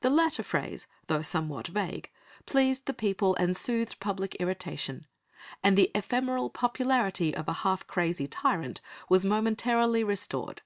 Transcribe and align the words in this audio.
The 0.00 0.10
latter 0.10 0.42
phrase, 0.42 0.88
though 1.06 1.22
somewhat 1.22 1.68
vague, 1.68 2.10
pleased 2.44 2.86
the 2.86 2.92
people 2.92 3.36
and 3.36 3.56
soothed 3.56 4.00
public 4.00 4.34
irritation, 4.40 5.06
and 5.62 5.78
the 5.78 5.92
ephemeral 5.94 6.50
popularity 6.50 7.32
of 7.36 7.46
a 7.48 7.52
half 7.62 7.86
crazy 7.86 8.26
tyrant 8.26 8.80
was 9.08 9.24
momentarily 9.24 10.02
restored. 10.02 10.62